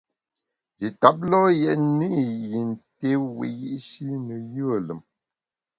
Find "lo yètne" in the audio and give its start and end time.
1.31-2.07